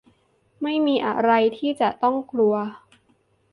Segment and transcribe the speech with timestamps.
[0.61, 2.55] ไม่มีอะไรที่จะต้องกลัว